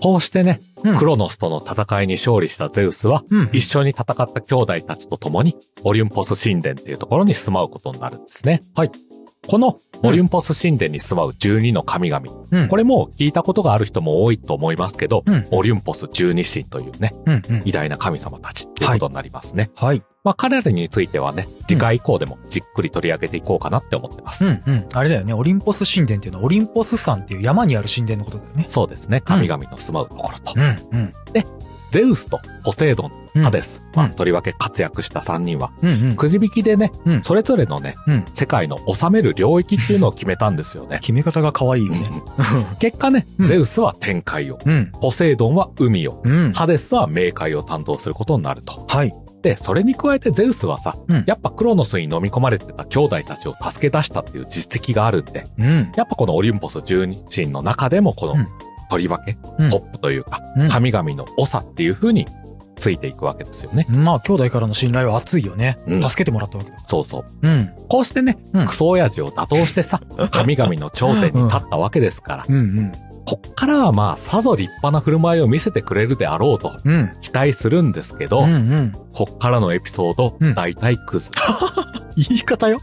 [0.00, 8.62] こうしてね、うんクロノスとの戦いに勝利したゼウスは、うん一緒に戦った兄弟たちと共に、オリュンポス神殿っていうところに住まうことになるんですね。
[8.74, 8.90] はい。
[9.48, 12.26] このオリュンポス神殿に住まう12の神々。
[12.50, 12.68] うん。
[12.68, 17.62] これも聞いたことがある人も多いと思いますけど、うんオリュンポス十二神というね、うんうん。
[17.64, 19.70] 偉大な神様たちっていうことになりますね。
[19.74, 20.02] はい。
[20.22, 24.46] まあ彼らについてはね、次回以降でもじっくり取り上げていこうかなって思ってます。
[24.46, 24.86] うんうん。
[24.92, 25.32] あれだよね。
[25.32, 28.64] オリンポス神殿っていうのは、オリンポス山っていう山にある神殿のことだよね。
[28.68, 29.22] そうですね。
[29.22, 30.52] 神々の住まうところと。
[30.56, 31.14] うんうん。
[31.90, 35.70] ゼウスとポセイドン、うんハデス、まあうんとりわけ活躍した3人は。
[36.16, 38.24] くじ引きでね、うんそれぞれのね、うん。
[38.32, 40.98] 世界の治める領域っていうのを決めたんですよね。
[41.00, 42.10] 決め方が可愛いよね。
[42.80, 44.90] 結果ね、うんゼウスは天海を、うん。
[45.00, 46.52] ポセイドンは海を、うん。
[46.52, 48.84] ハデスは冥界を担当することになると。
[48.88, 49.14] はい。
[49.42, 55.92] で、それに加えてゼウスはさ、うんやっぱクロノスに飲み込まれてた兄弟たちを助け出したっていう実績があるんで、うん。
[55.96, 58.48] やっぱこのオリンポス十二神の中でもこの、うん
[58.90, 62.26] とりわけ、うんトップというか、うん神々の長っていう風に
[62.76, 63.86] ついていくわけですよね。
[63.88, 65.78] まあ、兄弟からの信頼は厚いよね。
[65.86, 66.78] うん助けてもらったわけだ。
[66.86, 67.24] そうそう。
[67.42, 67.70] うん。
[67.88, 70.00] こうしてね、うんクソ親父を打倒してさ、
[70.30, 72.92] 神々の頂点に立ったわけですから、うんうん。
[73.26, 77.12] こっからはまあ、さぞ立派な振る舞いを見せてくれるであろうとうん。
[77.20, 78.92] 期待するんですけど、うんうん。
[79.12, 81.30] こっからのエピソード、うん大体クズ。
[82.16, 82.80] 言い方よ。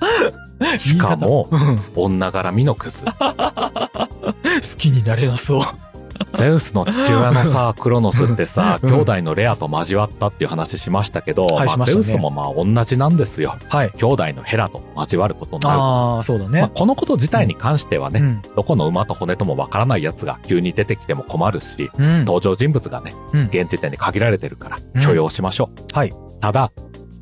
[0.77, 3.05] しかも、うん女絡みのクズ。
[3.15, 5.61] 好きになれなそう。
[6.35, 13.57] ゼウスの父親のさ、クロノスってさ、うん兄弟のレアと交わったっていう話しましたけど、まあ、はいしましたねゼウスもまあ同じなんですよ。
[13.69, 13.91] はい。
[13.97, 15.79] 兄弟のヘラと交わることになる。
[15.79, 16.71] ああ、そうだまあ、ね。
[16.75, 18.41] このこと自体に関してはね、うん。
[18.55, 22.25] どこの馬と骨ともわからない奴が急に出てきても困るし、うん。
[22.25, 25.97] 登場人物がね、うん現時点で限られてるからうん許容しましょう。
[25.97, 26.13] はい。
[26.41, 26.71] ただ、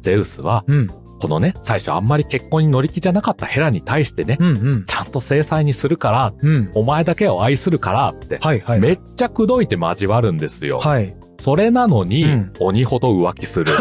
[0.02, 0.88] ゼウスは、うん。
[1.24, 4.86] このね、最初あんまり結婚に乗り気じゃなかったヘラに対してね、うんうん。
[4.86, 6.72] ちゃんと制裁にするから、うん。
[6.74, 8.80] お前だけを愛するからって、はいはい。
[8.80, 10.80] めっちゃ口説いて交わるんですよ。
[10.80, 11.16] はい。
[11.40, 13.74] それなのに、うん鬼ほど浮気する。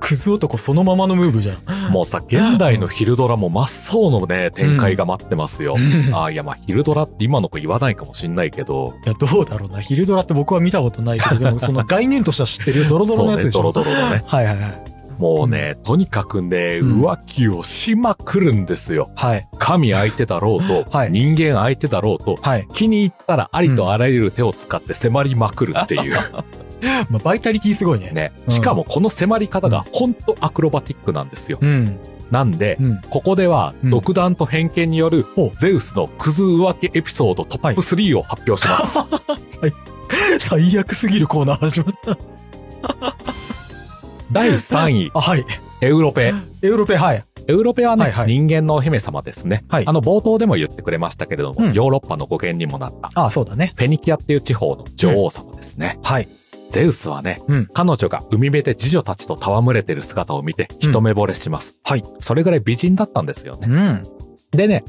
[0.00, 1.92] クズ男そのままのムーブじゃん。
[1.92, 5.74] もうさ、現代のヒルドラも真っ青のね、展開が待ってますよ。
[5.76, 9.80] うんあいや、まあ、ヒルドラって今の子言わないかもしんないけど、いや、どうだろうな。
[9.80, 12.88] ヒルドラって僕は見たことないけど、でもその概念としては知ってるよ。
[12.88, 13.62] ドロドロのやつでしょ。
[13.62, 14.22] ね、ドロドロのね。
[14.26, 14.83] はいはいはい。
[15.18, 19.10] もうね、とにかくね、うん浮気をしまくるんですよ。
[19.16, 19.48] はい。
[19.58, 22.68] 神相手だろうと、 はい人間相手だろうと、はい。
[22.72, 26.14] 気に入ったらありとあらゆる手を使って迫りまくるっていう。
[27.08, 28.10] まあ、バイタリティすごいね。
[28.10, 28.32] ね。
[28.46, 31.58] うんしかもこの迫り方がほんとアクロバティックなんですよ。
[31.60, 31.98] うん。
[32.30, 33.00] なんで、うん。
[33.10, 35.26] ここではうん独断と偏見による
[35.58, 38.98] ゼウスのクズ浮気エピソードトップ3を発表します。
[40.38, 43.13] 最悪すぎるコーナー始まった。
[44.32, 45.44] 第3位、 あ、はい。
[45.80, 46.32] エウロペ。
[46.62, 47.24] エウロペ、はい。
[47.46, 49.64] エウロペはね、はいはい人間のお姫様ですね。
[49.68, 53.72] はいあの、冒頭でも言ってくれましたけれども、うんヨーロッパの語源にもなった、あ、そうだね。
[53.76, 55.98] フェニキアっていう地方の女王様ですね。
[56.02, 56.28] はい。
[56.70, 61.78] ゼウスはね、うん彼女が海辺で次女たちと戯れてる姿を見て一目惚れします。
[61.84, 62.04] はい。
[62.20, 63.68] それぐらい美人だったんですよね。
[63.70, 64.02] うん。
[64.50, 64.84] でね、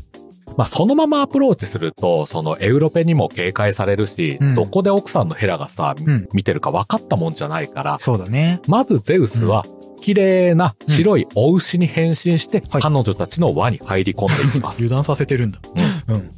[0.57, 8.61] まあ、そのままアプローチすると、そのエウロペにも警戒されるし、うんどこで奥さんのヘラがさ、ん見てるか分かったもんじゃないから、そうだね。
[8.67, 9.65] まずゼウスは、
[9.99, 14.79] 綺麗な白いお牛に変身して、はい彼女たちの輪に入り込んでいきます。
[14.85, 15.59] 油断させてるんだ。
[16.07, 16.31] うん。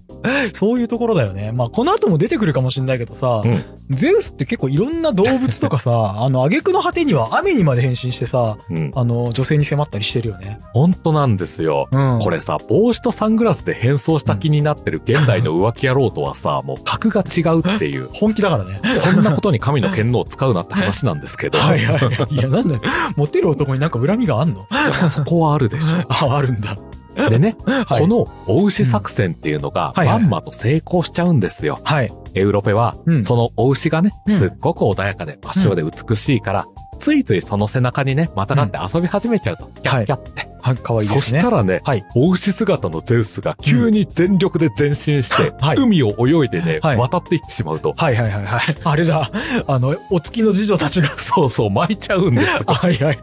[0.53, 1.51] そういうところだよね。
[1.51, 8.91] まあ、この後も出てくるかもしれないけどさ、うんゼウスって結構いろんな動物とかさ、 あの、挙句の果てには雨にまで変身してさ、うん。
[8.93, 10.59] あの、女性に迫ったりしてるよね。
[10.73, 11.87] 本当なんですよ。
[11.89, 12.19] うん。
[12.21, 18.09] これさ、帽子とサングラスで変装した気になってる現代の浮気野郎とはさ、 もう格が違うっていう。
[18.11, 18.81] 本気だからね。
[19.01, 21.57] そんなことに神の剣能を使うなって話なんですけど。
[21.59, 21.95] はいは
[22.29, 22.35] い。
[22.35, 22.81] いや、なんだよ。
[23.15, 24.67] モテる男になんか恨みがあんの？
[24.91, 26.03] でもそこはあるでしょ。
[26.09, 26.75] あ、あるんだ。
[27.29, 31.79] でね、はいこのお牛作戦っていうのが、まんまと成功しちゃうんですよ。
[31.83, 32.13] はい。
[32.33, 36.65] エウロペは、うんそのお牛がね、うんすっごく穏やかで、真っ白で美しいから、
[36.99, 39.69] ついついその背中にね、またがって遊び始めちゃうと。
[39.81, 40.47] キャッキャって。
[40.61, 41.39] はい、かわいいでそすね。
[41.39, 42.03] したらね、はい。
[42.15, 48.77] お牛姿のゼウスが急に全力で前進して、はい海を泳いでね、はい渡っていってしまうと、はいはいはいはい。
[48.83, 49.29] あれだ。
[49.67, 51.17] あの、お月の次女たちが。
[51.17, 52.65] そうそう巻いちゃうんですよ。
[52.73, 53.17] はいはいはい。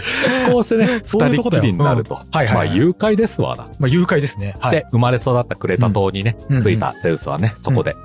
[0.52, 2.14] こうしてね、そういうとこだよ二人っきりになると。
[2.14, 3.68] うんはいはいはいまあ誘拐ですわな。
[3.78, 4.54] まあ、誘拐ですね。
[4.60, 4.72] はい。
[4.72, 7.96] で、生まれ育ったクレタ島にね、うん着いたゼウスはね、そこで、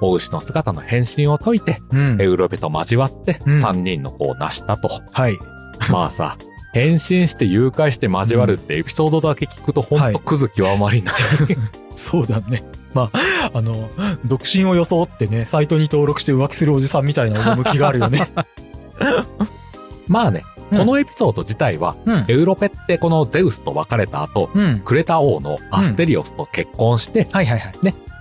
[0.00, 4.88] お牛の姿の変身を解いて、うんエウロペと交わって、うん三人の子を成したと。
[5.12, 5.38] はい。
[5.90, 6.36] まあさ、
[6.72, 11.14] 変身して誘拐して交わるってエピソードだけ聞くとほんはいとクズ極まりない。
[11.94, 12.62] そうだね。
[12.94, 13.90] まあ、あの、
[14.24, 18.30] 独身を装ってね、サイトに登録して浮気するおじさんみたいな趣があるよね。
[20.06, 22.24] まあね、うんこのエピソード自体は、うん。
[22.28, 24.80] エウロペってこのゼウスと別れた後、うん。
[24.84, 27.74] クレタ王のアステリオスと結婚して、はいはいはい。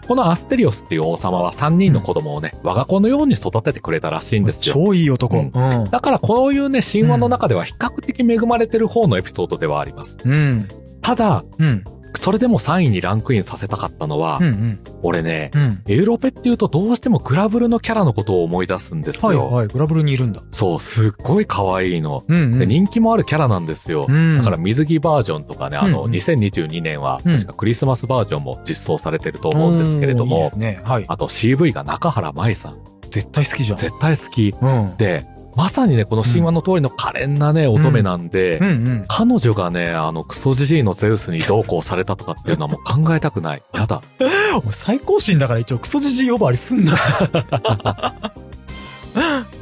[0.08, 4.76] このアステリオスっていう王様は3人の子供をね、我が子のように育ててくれたらしいんですよ。
[4.76, 5.38] 超いい男。
[5.38, 5.90] ううんん。
[5.90, 10.18] だからこういうね、神話の中では比較的恵まれてる方のエピソードではあります。
[10.24, 10.68] うん。
[11.02, 11.84] ただ、うん。
[12.28, 14.46] それでも3位にランクインさせたかったのは、うん。
[14.48, 14.80] うん。
[15.02, 15.82] 俺ね、うん。
[15.88, 19.30] エウロペっていうとどうしてもグラブルのキャラのことを思い出すんですよ。
[19.30, 19.68] はいはい。
[19.70, 20.44] グラブルにいるんだ。
[20.52, 22.26] そう、すっごい可愛いの。
[22.28, 22.60] うんうん。
[22.60, 24.08] で人気もあるキャラなんですよ。
[24.10, 30.82] うんだから水着バージョンとかね、あの、うんうん2022年はうん確かクリスマスバージョンも実装されてると思うんですけれどもいいね。
[30.84, 31.06] はい。
[31.08, 32.78] あと CV が中原舞さん。
[33.10, 33.78] 絶対好きじゃん。
[33.78, 34.54] 絶対好き。
[34.62, 34.98] うん。
[34.98, 35.26] で、
[35.58, 38.60] まさにね、この神話の通りの可憐なね、乙女なんで。
[39.08, 43.64] 彼女がね、あの、クソジジイのゼウスにどうこうされたとかっていうのはもう考えたくない。
[43.74, 44.04] やだ。
[44.70, 46.94] 最高神だから一応クソジジイ呼ばわりすんな。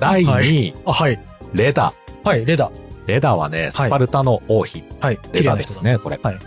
[0.02, 1.18] 第2位、あ、はい。
[1.54, 1.94] レダ。
[2.26, 2.70] はい、レダ。
[3.08, 4.84] レダはね、スパルタの王妃。
[5.00, 5.20] はい。
[5.32, 6.20] レダですね、これ。
[6.22, 6.40] はい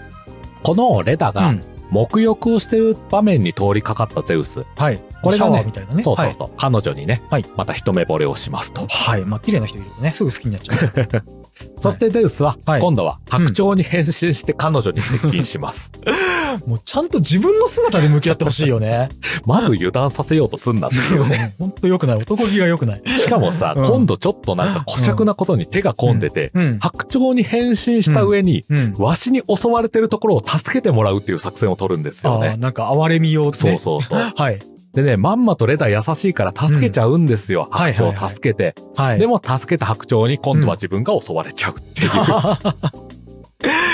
[0.62, 4.66] このレダがうん、沐浴をしてる場面に通りかかったゼウス。
[4.76, 5.00] はい。
[5.22, 6.02] これがねみたいなね。
[6.02, 6.50] そうそうそう。
[6.56, 8.86] 彼女にね、はいまた一目惚れをしますと。
[8.88, 9.24] はい。
[9.24, 11.38] まあ、綺麗な人いるとね、すぐ好きになっちゃう。
[11.78, 15.92] そしてゼウスは、はい今度は白鳥に変身して彼女に接近します。
[16.66, 19.10] もうちゃんと自分の姿で向き合ってほしいよね。
[19.44, 21.54] まず油断させようとすんなっていうね。
[21.58, 22.16] ほんと良くない。
[22.16, 23.02] 男気が良くない。
[23.18, 26.78] しかもさ、うん今度ちょっとなんか古尺なことに手が込んでて、うん。
[26.78, 28.94] 白鳥に変身した上に、うん。
[28.98, 32.56] わしに襲われてるところを助けてもらうっていう作戦を取るんですよああ、ね。
[32.58, 33.52] なんか哀れみをね。
[33.54, 34.32] そうそうそう。
[34.34, 34.58] はい。
[34.94, 37.67] でね、まんまとレダ優しいから助けちゃうんですよ。
[37.67, 38.75] んはい白鳥を助けて。
[38.96, 39.19] はい。
[39.19, 42.11] でも助けた白鳥に今度は自分が襲われちゃうっていう。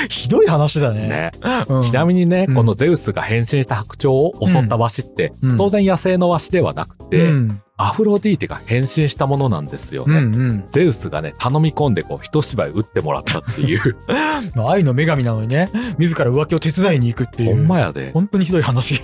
[0.08, 1.08] ひどい話だね。
[1.08, 1.32] ね。
[1.68, 7.60] うんちなみにね、うんこのゼウスが変身した白鳥を襲ったワシって、うん当然野生のワシではなくて、うん。
[7.76, 10.38] アフロディーテが変身したものなんですようんね。
[10.38, 10.64] うん。
[10.70, 13.96] ゼウスがね、頼み込んでこう、一芝居打ってもらったっていう。
[14.54, 17.56] まあ愛の女神なのにね、自ら浮気を手伝いに行くっていう。
[17.56, 18.12] ほんまやで。
[18.12, 19.02] 本当にひどい話。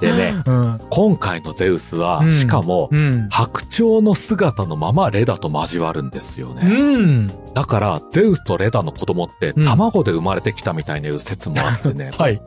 [0.00, 0.80] でね、うん。
[0.90, 3.28] 今回のゼウスは、うんしかも、うん。
[3.30, 6.62] 白鳥の姿のままレダと交わるんですよね。
[6.64, 7.30] うん。
[7.54, 12.10] だから、ゼウスとレダの子供ってうん卵で生まれてきたみたいな説もあってね。
[12.18, 12.36] はい。
[12.36, 12.42] も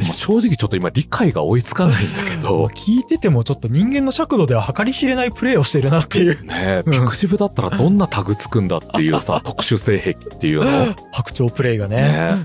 [0.00, 6.44] う正直ちょっと今理解が追いつかないんだけもうど、 聞いててもちょっと人間の尺度では計り知れないプレイをしてるなっていう。
[6.44, 10.86] ねえ、うんピクシブだったらどんなタグつくんだっていうさ、 特殊性癖っていうの。
[10.86, 11.96] ね白鳥プレイがね。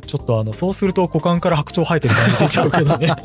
[0.04, 3.16] えちょっとあの、そうすると股間から白鳥生えてる感じ出ちゃうけどね。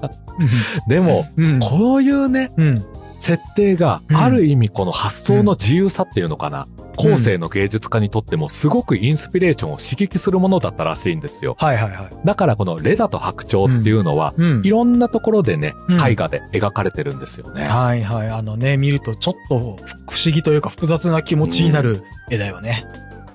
[0.89, 1.61] でも、うん。
[1.61, 2.85] こういうね、うん。
[3.23, 6.67] 設定がうんある意味この発想の自由さっていうのかな。
[6.97, 11.57] 後世の芸術家にとってもすごくインスピレーションを刺激するものだったらしいんですよ。
[11.59, 12.11] はいはいはい。
[12.25, 14.71] だからこのレダと白鳥っていうのは、うんい。
[14.71, 17.65] ろんなところでね、うん絵画で描かれてるんですよね。
[17.65, 18.29] はいはい。
[18.29, 22.85] あのね、見るとちょっと不不思議というか複雑な気持ちになる絵だよね。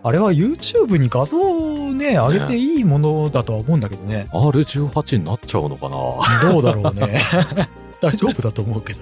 [0.03, 4.27] あれは YouTube に画像をね、上げていいものだとは思うんだけどね。
[4.31, 6.51] R18 になっちゃうのかな？
[6.51, 7.21] どうだろうね。
[7.99, 8.99] 大丈夫だと思うけど。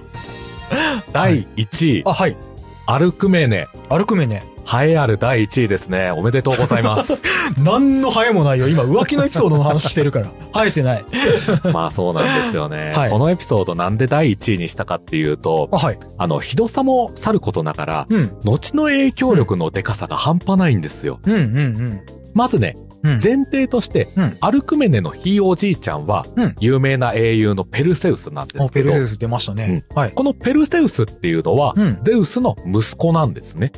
[1.12, 2.36] 第1位、あ、はい。
[2.88, 3.68] アルクメネ。
[3.90, 4.44] 歩く目ね。
[4.72, 6.12] 栄えある第1位ですね。
[6.12, 7.20] おめでとうございます。
[7.58, 8.68] 何のハエもないよ。
[8.68, 10.28] 今浮気のエピソードの話してるから。
[10.54, 11.06] 生えてない。
[11.74, 12.92] まあそうなんですよね。
[12.96, 16.00] はいこのエピソードなんで第1位にしたかっていうと、あ、はい。
[16.20, 18.38] あの、ひどさもさることながら、うん。
[18.44, 21.20] 後の影響力のデカさが半端ないんですよ。
[21.26, 22.02] うんうん
[22.36, 22.82] まずね、うん。
[22.82, 22.85] うん。
[23.04, 29.86] 前提として、うんアルクメネのひいおじいちゃんは、うん有名な英雄のペルセウスなんですけどあペル、セウス出ましたね。
[29.94, 30.12] はい。
[30.12, 32.00] このペルセウスっていうのは、うん。
[32.04, 33.72] ゼウスの息子なんですね。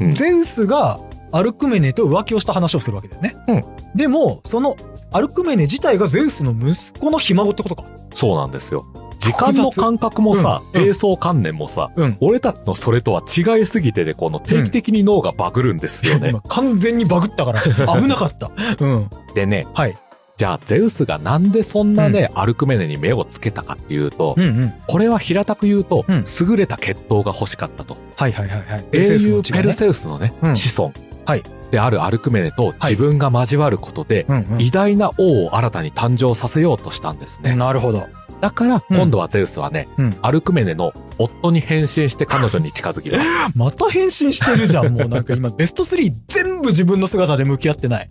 [0.00, 1.00] うんゼウスが
[1.32, 3.36] アルクメネと浮気をした話をするわけだよね。
[3.48, 3.62] うん。
[3.96, 4.76] でも、その
[5.12, 7.84] アルクメネ自体がゼウスの息子のひ孫ってことか。
[8.14, 8.86] そうなんですよ。
[9.26, 12.16] 時間の感覚もさ、うん観念もさ、うん。
[12.20, 16.30] 俺たちのそれとは違いすぎてで、この定期的に脳がバグるんですよね。
[16.30, 17.60] 今完全にバグったから
[18.00, 18.50] 危なかった。
[18.78, 19.10] うん。
[19.34, 19.96] でね、はい。
[20.36, 24.74] じゃあゼウスがなんでそんなね、アルクメネに目をつけたかっていうと、うんうん。
[24.86, 27.96] これは平たく言うと、うん優れた血統が欲しかったと。
[28.16, 28.84] はいはいはいはい。
[28.92, 30.92] 英雄ペルセウスのね、うん子孫。
[31.24, 34.46] はいであるアルクメネとはい自分が交わることで、の違いね。
[34.50, 37.52] うん偉大な王を新たに誕生させようとしたんですね。
[37.52, 37.58] うん。
[37.58, 38.06] なるほど。
[38.40, 43.28] だから、うん今度はゼウスはね、うんアルクメネの夫に変身して彼女に近づきます。
[43.56, 44.92] また変身してるじゃん。
[44.94, 48.08] もうなんか今ベスト3全部自分の姿で向き合ってない。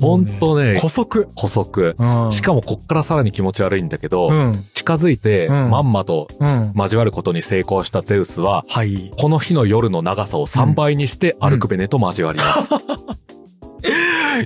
[0.00, 1.28] ほんとね古速。
[1.36, 1.96] 補足。
[1.98, 2.32] うん。
[2.32, 4.64] しかもこっからさらに気持ち悪いんだけど、うん。
[4.74, 6.72] 近づいて、うんまんまとうん。
[6.76, 9.12] 交わることに成功したゼウスは、はい。
[9.16, 12.70] この日の夜の長さを3倍にしてアルクメネと交わります。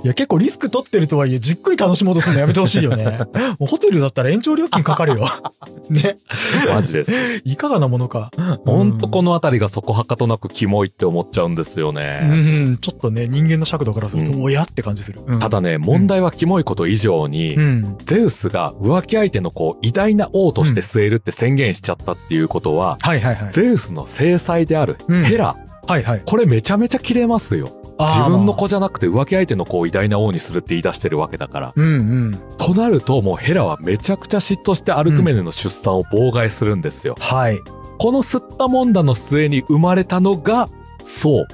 [0.03, 3.05] いや、結構リスク取ってるとはいえ、じっくり楽しもうとするのやめてほしいよね。
[3.59, 5.27] もうホテルだったら延長料金かかるよ。
[5.91, 6.17] ね。
[6.69, 7.13] マジです。
[7.45, 8.31] いかがなものか。
[8.65, 12.21] ほんとこのあたりがそこはかとなくキモいって思っちゃうんですようね。
[12.73, 15.21] ん、ちょっとね、人間の尺度からすると、うんおやって感じする。
[15.27, 17.97] うんただね、問題はキモいこと以上に、うん。
[18.05, 23.53] ゼウスが浮気相手のこう偉大な王として据えるって宣言しちゃったっていうことは、はいはいはい。
[23.53, 26.23] ゼウスの制裁であるうんヘラ、はいはい。
[26.25, 27.71] これめちゃめちゃ切れますよ。
[27.99, 31.69] 自分のま子じゃなくて浮気相手の子を偉大な王にするって言い出してるわけだから。
[31.69, 31.91] あうんう
[32.31, 32.39] ん。
[32.59, 37.15] となるともうヘラはめちゃくちゃ嫉妬してアルクメネの出産を妨害するんですよ。
[37.21, 37.61] はい。
[37.99, 40.69] この吸ったもんだの末に生まれたのが、
[41.05, 41.47] そう、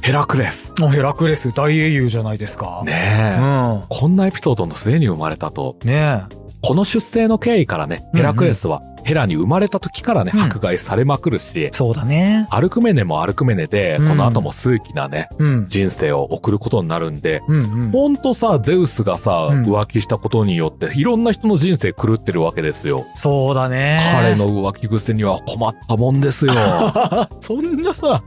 [0.00, 0.74] ヘラクレス。
[0.90, 2.82] ヘラクレス大英雄じゃないですか。
[2.84, 2.92] ね
[3.38, 3.82] え。
[3.82, 5.76] うこんなエピソードの末に生まれたと。
[5.84, 5.86] ん。
[5.86, 6.22] ね
[6.62, 12.46] この出生の経緯からね、ヘラクレスはヘラに生まれた時からね、うん迫害されまくるしえ。、そうだね。
[12.50, 15.66] アルクメネもアルクメネで、うんこの後も数奇なね、うん。
[15.68, 17.90] 人生を送ることになるんで、うんうん。
[17.90, 23.06] ほんとさ、ゼウスがさ、うん浮気したことによって、いろんな人の人生狂ってるわけですよ。
[23.14, 24.00] そうだね。
[24.12, 26.52] 彼の浮気癖には困ったもんですよ。
[27.40, 28.22] そんなさ、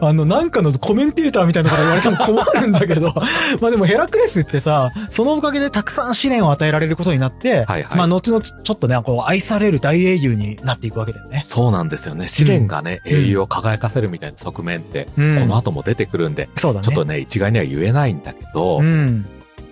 [0.00, 3.12] あの、なんかのコメンテーターみたいなこと言われても困るんだけど、
[3.60, 11.42] まあでもヘラクレスってさ、そのおかげでたくさん試練を与えられることになって、はいはいまあ後々ちょっとね、こう愛される大英雄になっていくわけだよね。
[11.44, 12.28] そうなんですよね。
[12.28, 16.84] 試練がね、うん英雄を輝かせるみたいな側面って、うんこの後も出てくるんで、そうだね。
[16.84, 19.26] ちょっとね、一概には言えないんだけど、うん。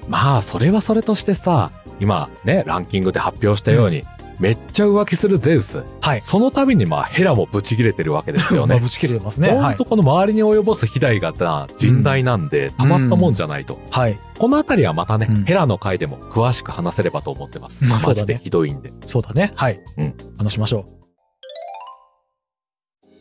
[0.09, 1.71] まあ、それはそれとしてさ、
[2.01, 4.05] 今ね、ランキングで発表したように、
[4.41, 5.85] めっちゃ浮気するゼウス。
[6.01, 6.21] はい。
[6.25, 8.89] その度にまあ、ヘラもブチ切れてるわけですよ まあねぶ。
[8.89, 9.49] ち切れてますね。
[9.49, 9.85] はいほんと。
[9.85, 13.79] この周りに及ぼす被害がさ、甚大なんで、たまったもんじゃないと。
[13.91, 14.19] はい。
[14.39, 17.85] このあたりはまたね、うんヘラの回でも詳しく話せればと思ってます。
[17.85, 18.93] まマジでひどいんで。
[19.05, 19.53] そうだね。
[19.55, 19.81] はい。
[19.99, 20.15] うん。
[20.39, 20.87] 話しましょ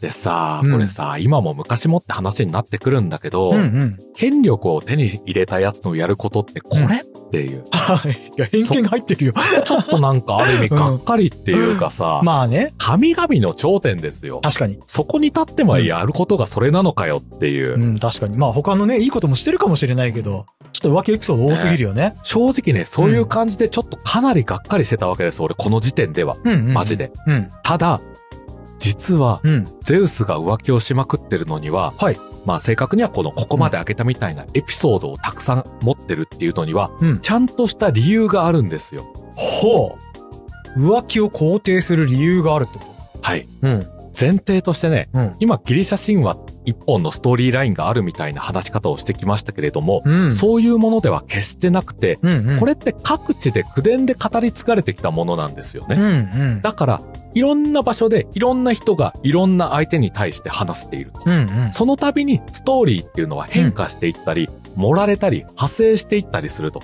[0.02, 3.56] でさ、うんこれさ、今も昔もって話になってくるんだけど、う。
[3.56, 3.98] うんうん。
[4.16, 6.88] 権力を手に入れたやつのやることってこれ、っ
[7.30, 7.64] ていう。
[7.72, 8.12] はい。
[8.12, 9.34] いや、偏見が入ってるよ。
[9.66, 12.74] ちょっとなんかある意味がっかりっていうかさ、 まあね。
[12.78, 14.40] 神々の頂点ですよ。
[14.42, 14.80] 確かに。
[14.88, 17.76] そこに立ってまでやることがそれなのかよっていう。
[17.76, 18.38] うん、確かに。
[18.38, 22.16] まあ他のね、いいこともしてるかもしれないけど、ちょっと浮気エピソード多すぎるよね。
[22.24, 26.38] 正直ね、そういう感じでちょっとかなりがっかりしてたわけです、俺この時点では。
[26.44, 26.74] うん、うん。
[26.74, 26.98] マジ。
[26.98, 27.12] で。
[27.28, 27.50] うん。
[27.64, 28.02] ただ、
[28.80, 29.68] 実は、うん。
[29.82, 32.20] ゼウスが浮気をしまくってるのには、はい。
[32.46, 37.20] まあ正確にはこのここまで開けたみたいなエピソードをたくさん持ってるっていうのには、うん。
[37.20, 39.04] ちゃんとした理由があるんですよ。
[39.36, 39.98] ほ
[40.76, 40.80] う。
[40.80, 42.86] 浮気を肯定する理由があるってこ
[43.22, 43.46] はい。
[43.46, 43.88] とうん。
[44.20, 45.36] 前提としてね、うん。
[45.40, 50.32] 今ギリシャ神話一本のストーリーラインがあるみたいな話し方をしてきましたけれども、うん。
[50.32, 52.60] そういうものでは決してなくて、うん、うん。
[52.60, 55.96] これって各地で口伝で語り継がれてきたものなんですよね。
[55.96, 56.62] うん、うん。
[56.62, 57.02] だから、
[57.34, 61.22] いろんな場所でいろんな人がいろんな相手に対して話していると。
[61.26, 61.74] うん、うん。
[61.74, 66.82] その度にストーリーっていうのは変化していったり、盛られたり、派生していったりすると。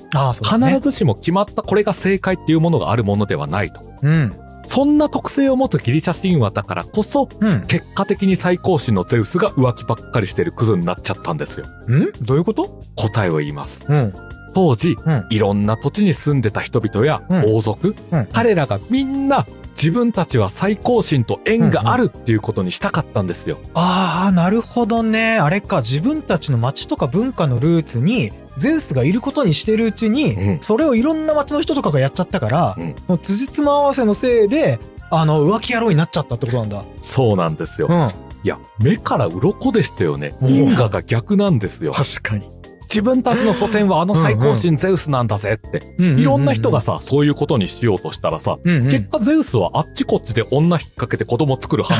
[0.65, 0.73] ね。
[0.73, 3.81] 必ずしも決まったこれが正解っていうものがあるものではないと。
[4.01, 4.33] うん。
[4.65, 7.65] そんな特性を持つギリシャ神話だからこそ、うん。
[7.67, 11.65] 結果的に最高神のゼウスが浮気ばっかりしてるクズになっちゃったんですよ。
[11.87, 12.11] ん？
[12.25, 12.81] どういうこと？
[12.95, 13.85] 答えを言います。
[13.87, 14.13] うん。
[14.53, 18.27] 当時、うんいろんな土地に住んでた人々やうん王族、うん。
[18.31, 23.57] 彼らがみんな自分たちは最高神と縁があるっていうことにしたかったんですよ。
[23.73, 25.37] ああ、なるほどね。
[25.37, 34.79] あれか、自分たちの街とか文化のルーツに、ゼウスがいることにしてるうちに、うんそれをいろんな街の人とかがやっちゃったから、うんもう辻褄合わせのせいで、
[35.11, 36.83] あの、浮気野郎になっちゃったってことなんだ。
[37.01, 37.87] そうなんですよ。
[37.89, 38.11] うん。
[38.43, 40.35] いや、目から鱗でしたよね。
[40.41, 41.91] 因果が逆なんですよ。
[41.91, 42.49] 確かに。
[42.95, 45.83] 自分たちの祖先はあの最高神ゼウスなんだぜって。
[45.99, 51.99] いろんな人がさ、そういうことにしようとしたらさ、うんうん、結果ゼウスはあっちこっちで女引っ掛けて子供作る羽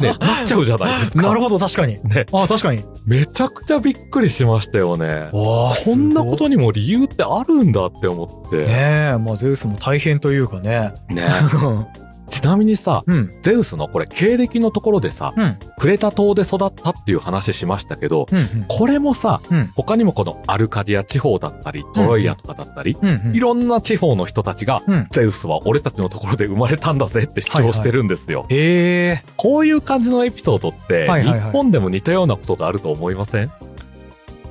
[0.00, 1.22] 目に、 ね、なっちゃうじゃないですか。
[1.22, 2.00] なるほど、確かに。
[2.02, 2.26] ね。
[2.32, 2.82] ああ、確かに。
[3.06, 5.28] めちゃくちゃびっくりしましたよね。
[5.30, 8.66] こんなことにも理由ってあるんだって思って。
[8.66, 8.66] ね
[9.14, 10.92] え、まあゼウスも大変というかね。
[11.08, 11.28] ね
[12.32, 13.34] ちなみにさ、うん。
[13.42, 15.58] ゼウスのこれ経歴のところでさ、うん。
[15.78, 18.64] クレタ島で育ったっていう話しましたけど、うん。
[18.68, 19.70] これもさ、うん。
[19.76, 23.08] 他にもこのアルカディア地方だったり、トロイアとかだったり、うん。
[23.26, 23.36] うん。
[23.36, 25.06] いろんな地方の人たちが、うん。
[25.10, 28.46] ゼウスは俺たちのところで生まれたんだぜって主張してるんですよ。
[28.48, 29.24] へえ。
[29.36, 33.50] こういう感じのエピソードって、はいはいはい日本でも似たようなことがあると思いません？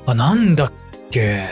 [0.05, 0.71] あ、なんだっ
[1.09, 1.47] け。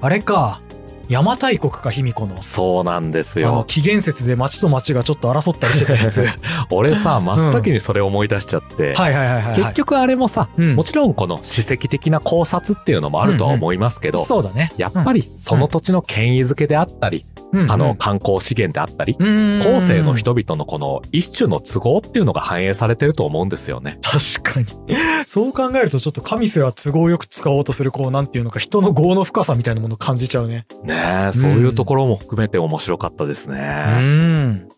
[0.00, 0.60] あれか。
[1.08, 2.42] 邪馬台国か、卑弥呼の。
[2.42, 3.64] そうなんですあの、よ。
[3.66, 6.18] 紀元節で町と町がちょっと争ったりしてたやつ。
[6.20, 6.28] は い
[6.70, 9.56] 俺さ、真っ先にそれ思い出しちゃって、はいはいはいはい。
[9.56, 14.72] 結局あれもさ、うんもちろんこの史跡的な考察っていうのもあるとは思いますけど、そうだね。
[14.76, 23.98] やっぱりその土地の権威づけであったり、うんあの、観光資源であったり、うん後世の人々のこの一種の都合っていうのが反映されてると思うんですよね。
[24.02, 24.66] 確かに。
[25.26, 30.66] そう考えるとちょっと神すら都合よく使おうとする、こう、なんていうのか、人の業の深さみたいなものを感じちゃうね。
[30.84, 33.60] ねえ、そういうところも含めて面白かったですうね。
[33.60, 34.68] ん。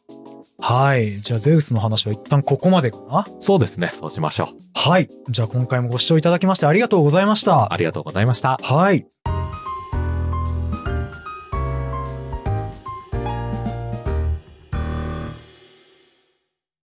[0.62, 1.20] はい。
[1.22, 3.26] じゃあ、ゼウスの話は一旦ここまでかな？
[3.38, 3.92] そうですね。
[3.94, 4.56] そうしましょう。
[4.74, 5.08] はい。
[5.28, 7.72] じゃあ、今回もご視聴いただきましてありがとうございました。
[7.72, 8.58] ありがとうございました。
[8.62, 9.06] はい。